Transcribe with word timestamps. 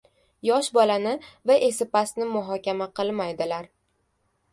•Yosh 0.47 0.69
bolani 0.77 1.11
va 1.51 1.57
esipastni 1.67 2.27
muhokama 2.37 2.87
qilmaydilar. 3.01 3.69